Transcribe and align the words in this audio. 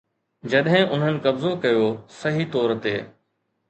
جڏهن 0.53 0.87
انهن 0.95 1.21
قبضو 1.27 1.53
ڪيو، 1.67 1.87
صحيح 2.19 2.53
طور 2.59 2.79
تي 2.85 3.01